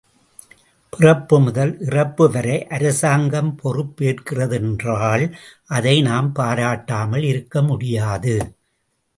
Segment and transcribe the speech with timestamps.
[0.93, 5.25] பிறப்பு முதல் இறப்பு வரை அரசாங்கம் பொறுப்பேற்கிறது என்றால்
[5.69, 8.35] அதை நாம் பாராட்டாமல் இருக்க முடியாது.